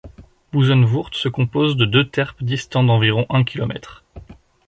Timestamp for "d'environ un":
2.83-3.43